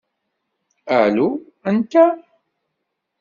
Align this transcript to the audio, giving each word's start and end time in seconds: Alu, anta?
Alu, 0.99 1.27
anta? 1.69 2.05